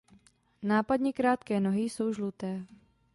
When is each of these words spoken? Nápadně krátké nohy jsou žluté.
Nápadně 0.63 1.13
krátké 1.13 1.59
nohy 1.59 1.81
jsou 1.81 2.13
žluté. 2.13 2.65